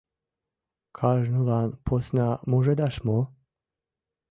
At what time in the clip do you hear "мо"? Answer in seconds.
3.07-3.19